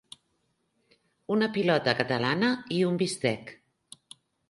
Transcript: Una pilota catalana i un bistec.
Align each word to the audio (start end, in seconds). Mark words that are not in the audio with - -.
Una 1.35 1.51
pilota 1.59 1.95
catalana 2.01 2.53
i 2.79 2.83
un 2.91 3.01
bistec. 3.05 3.57